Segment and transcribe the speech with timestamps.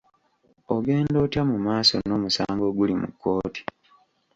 [0.75, 3.61] Ogenda otya mu maaso n'omusango oguli mu kkooti?